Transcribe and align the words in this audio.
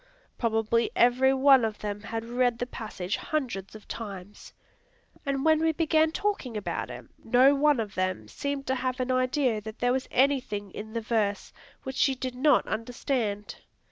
Probably 0.39 0.89
every 0.95 1.31
one 1.31 1.63
of 1.63 1.77
them 1.77 2.01
had 2.01 2.25
read 2.25 2.57
the 2.57 2.65
passage 2.65 3.17
hundreds 3.17 3.75
of 3.75 3.87
times; 3.87 4.51
and 5.27 5.45
when 5.45 5.59
we 5.59 5.73
began 5.73 6.11
talking 6.11 6.57
about 6.57 6.89
it, 6.89 7.05
no 7.23 7.53
one 7.53 7.79
of 7.79 7.93
them 7.93 8.27
seemed 8.27 8.65
to 8.65 8.73
have 8.73 8.99
an 8.99 9.11
idea 9.11 9.61
that 9.61 9.77
there 9.77 9.93
was 9.93 10.07
anything 10.09 10.71
in 10.71 10.93
the 10.93 11.01
verse 11.01 11.53
which 11.83 11.97
she 11.97 12.15
did 12.15 12.33
not 12.33 12.65
understand. 12.65 13.57